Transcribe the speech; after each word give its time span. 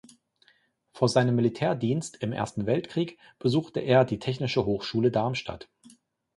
Vor 0.93 1.09
seinem 1.09 1.35
Militärdienst 1.35 2.23
im 2.23 2.31
Ersten 2.31 2.65
Weltkrieg 2.65 3.19
besuchte 3.37 3.81
er 3.81 4.03
die 4.03 4.17
Technische 4.17 4.65
Hochschule 4.65 5.11
Darmstadt. 5.11 5.69